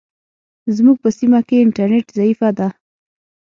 [0.75, 2.67] زموږ په سیمه کې انټرنیټ ضعیفه ده.